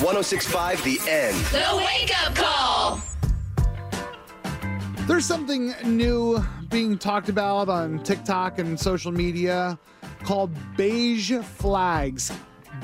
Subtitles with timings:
[0.00, 1.36] 1065 The End.
[1.46, 3.00] The Wake Up Call.
[5.06, 9.78] There's something new being talked about on TikTok and social media
[10.24, 12.32] called beige flags.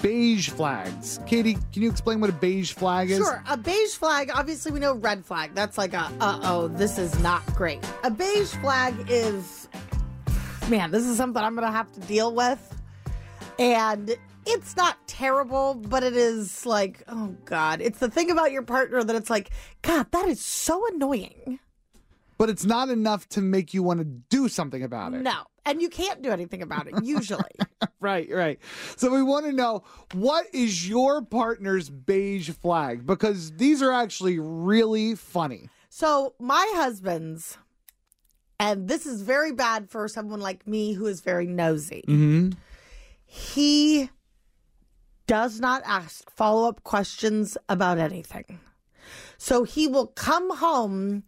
[0.00, 1.18] Beige flags.
[1.26, 3.18] Katie, can you explain what a beige flag is?
[3.18, 3.42] Sure.
[3.48, 5.52] A beige flag, obviously, we know red flag.
[5.52, 7.80] That's like a, uh oh, this is not great.
[8.04, 9.68] A beige flag is,
[10.68, 12.80] man, this is something I'm going to have to deal with.
[13.58, 17.80] And it's not terrible, but it is like, oh God.
[17.80, 19.50] It's the thing about your partner that it's like,
[19.82, 21.60] God, that is so annoying.
[22.38, 25.22] But it's not enough to make you want to do something about it.
[25.22, 25.42] No.
[25.66, 27.42] And you can't do anything about it, usually.
[28.02, 28.58] Right, right.
[28.96, 33.04] So we want to know what is your partner's beige flag?
[33.04, 35.68] Because these are actually really funny.
[35.90, 37.58] So my husband's,
[38.58, 42.02] and this is very bad for someone like me who is very nosy.
[42.08, 42.50] Mm-hmm.
[43.26, 44.08] He
[45.30, 48.58] does not ask follow up questions about anything.
[49.38, 51.22] So he will come home,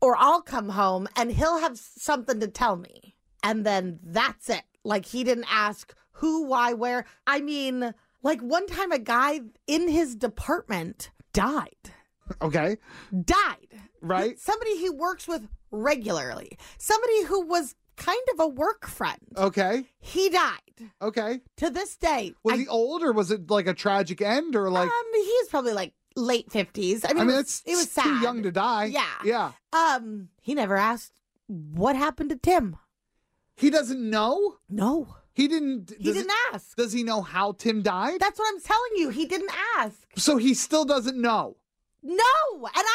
[0.00, 3.14] or I'll come home, and he'll have something to tell me.
[3.42, 4.62] And then that's it.
[4.84, 7.04] Like he didn't ask who, why, where.
[7.26, 7.92] I mean,
[8.22, 11.90] like one time a guy in his department died.
[12.40, 12.78] Okay.
[13.12, 13.82] Died.
[14.00, 14.38] Right.
[14.38, 16.56] Somebody he works with regularly.
[16.78, 19.18] Somebody who was kind of a work friend.
[19.36, 19.84] Okay.
[19.98, 20.90] He died.
[21.00, 21.40] Okay.
[21.58, 22.34] To this day.
[22.42, 24.88] Was I- he old or was it like a tragic end or like?
[24.88, 27.04] um, he's probably like late fifties.
[27.04, 28.04] I mean, I mean, it it's was, it was sad.
[28.04, 28.84] too young to die.
[28.86, 29.04] Yeah.
[29.24, 29.52] Yeah.
[29.72, 31.12] Um, he never asked
[31.46, 32.76] what happened to Tim.
[33.56, 34.56] He doesn't know.
[34.68, 35.92] No, He didn't.
[35.98, 36.76] he didn't it- ask.
[36.76, 38.18] Does he know how Tim died?
[38.20, 39.10] That's what I'm telling you.
[39.10, 39.96] He didn't ask.
[40.16, 41.56] so he still doesn't know.
[42.02, 42.14] No,
[42.56, 42.93] and I don't know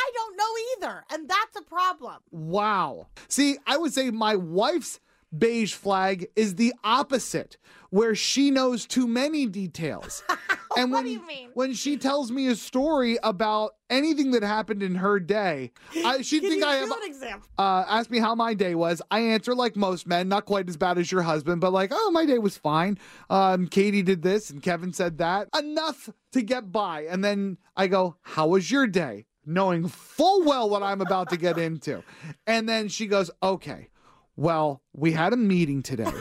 [0.82, 2.18] either, and that's a problem.
[2.32, 3.08] Wow.
[3.28, 5.00] See, I would say my wife's
[5.38, 7.58] beige flag is the opposite,
[7.92, 10.24] where she knows too many details.
[10.78, 11.50] and What when, do you mean?
[11.54, 15.72] When she tells me a story about anything that happened in her day,
[16.04, 17.48] I she'd think I have an example?
[17.60, 19.04] uh, ask me how my day was.
[19.12, 22.10] I answer like most men, not quite as bad as your husband, but like, oh,
[22.12, 22.98] my day was fine.
[23.30, 25.48] Um, Katie did this and Kevin said that.
[25.58, 27.02] Enough to get by.
[27.02, 29.26] And then I go, how was your day?
[29.50, 32.04] Knowing full well what I'm about to get into.
[32.46, 33.90] And then she goes, okay,
[34.36, 36.14] well, we had a meeting today.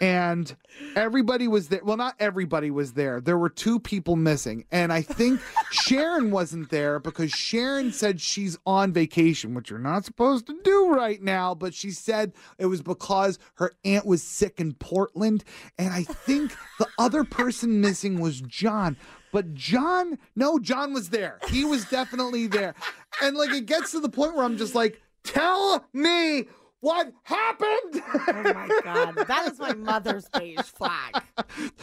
[0.00, 0.54] And
[0.94, 1.80] everybody was there.
[1.82, 3.20] Well, not everybody was there.
[3.20, 4.64] There were two people missing.
[4.70, 10.04] And I think Sharon wasn't there because Sharon said she's on vacation, which you're not
[10.04, 11.54] supposed to do right now.
[11.54, 15.44] But she said it was because her aunt was sick in Portland.
[15.78, 18.96] And I think the other person missing was John.
[19.32, 21.38] But John, no, John was there.
[21.50, 22.74] He was definitely there.
[23.22, 26.46] And like it gets to the point where I'm just like, tell me
[26.80, 28.02] what happened.
[28.28, 31.22] Oh my god, that is my mother's beige flag.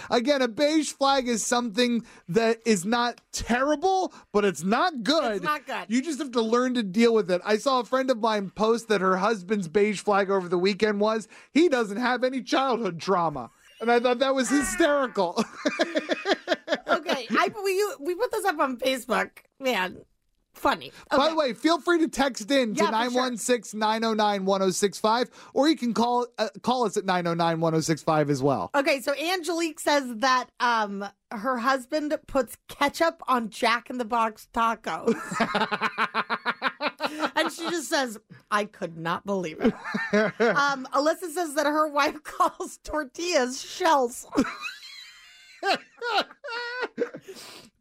[0.10, 5.38] Again, a beige flag is something that is not terrible, but it's not good.
[5.38, 5.86] It's not good.
[5.90, 7.42] You just have to learn to deal with it.
[7.44, 11.00] I saw a friend of mine post that her husband's beige flag over the weekend
[11.00, 13.52] was he doesn't have any childhood trauma.
[13.82, 15.44] And I thought that was hysterical.
[17.26, 19.30] Okay, I we we put this up on Facebook.
[19.60, 19.98] Man,
[20.54, 20.92] funny.
[21.10, 25.70] By the way, feel free to text in to Yeah, for 916 909 1065, or
[25.70, 28.70] you can call uh, call us at 909 1065 as well.
[28.76, 34.48] Okay, so Angelique says that um her husband puts ketchup on Jack in the Box
[34.54, 35.16] tacos.
[37.36, 38.18] and she just says,
[38.52, 39.74] I could not believe it.
[40.40, 44.26] Um, Alyssa says that her wife calls tortillas shells.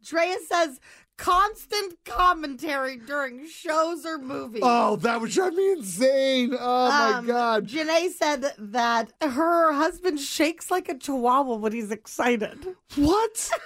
[0.03, 0.79] Drea says
[1.17, 4.61] constant commentary during shows or movies.
[4.63, 6.53] Oh, that would drive me insane.
[6.59, 7.67] Oh, my Um, God.
[7.67, 12.75] Janae said that her husband shakes like a chihuahua when he's excited.
[12.95, 13.51] What?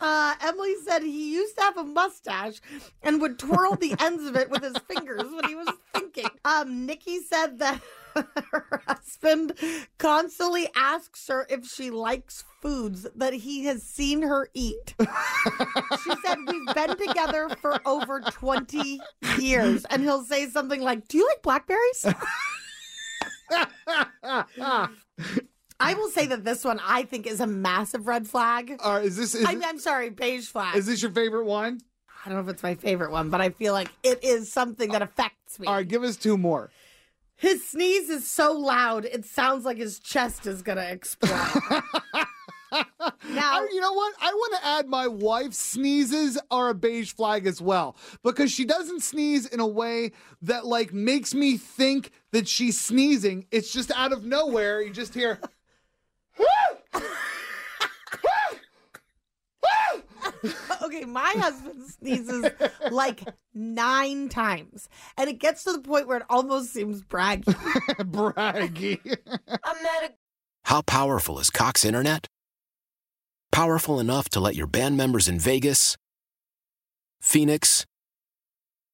[0.00, 2.60] Uh, Emily said he used to have a mustache
[3.04, 6.26] and would twirl the ends of it with his fingers when he was thinking.
[6.44, 7.80] Um, Nikki said that
[8.52, 9.52] her husband
[9.98, 14.94] constantly asks her if she likes foods that he has seen her eat.
[14.98, 19.00] she said, We've been together for over 20
[19.38, 19.84] years.
[19.86, 22.06] And he'll say something like, Do you like blackberries?
[25.80, 28.80] I will say that this one I think is a massive red flag.
[28.84, 30.76] Right, is this is, I'm, I'm sorry, beige flag.
[30.76, 31.80] is this your favorite one?
[32.24, 34.90] I don't know if it's my favorite one, but I feel like it is something
[34.92, 35.66] that affects me.
[35.66, 36.70] All right, give us two more.
[37.36, 41.30] His sneeze is so loud, it sounds like his chest is going to explode.
[42.72, 42.82] now,
[43.32, 44.14] I- you know what?
[44.20, 48.64] I want to add my wife's sneezes are a beige flag as well because she
[48.64, 53.46] doesn't sneeze in a way that like makes me think that she's sneezing.
[53.50, 54.80] It's just out of nowhere.
[54.82, 55.40] You just hear.
[60.94, 62.46] okay, my husband sneezes
[62.90, 63.20] like
[63.52, 67.44] nine times, and it gets to the point where it almost seems braggy.
[68.04, 69.18] braggy.
[70.64, 72.26] How powerful is Cox Internet?
[73.52, 75.96] Powerful enough to let your band members in Vegas,
[77.20, 77.86] Phoenix,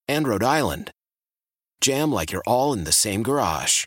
[0.08, 0.92] and Rhode Island
[1.80, 3.86] jam like you're all in the same garage.